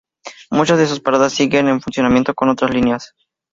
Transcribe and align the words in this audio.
Muchas 0.49 0.79
de 0.79 0.87
sus 0.87 0.99
paradas 0.99 1.31
siguen 1.33 1.67
en 1.67 1.79
funcionamiento 1.79 2.33
con 2.33 2.49
otras 2.49 2.71
líneas. 2.73 3.13